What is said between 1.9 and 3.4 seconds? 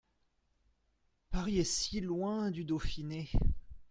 loin du Dauphiné!